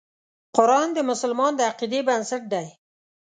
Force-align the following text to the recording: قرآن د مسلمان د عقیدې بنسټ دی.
قرآن 0.55 0.87
د 0.93 0.99
مسلمان 1.09 1.51
د 1.55 1.61
عقیدې 1.69 1.99
بنسټ 2.07 2.43
دی. 2.53 2.67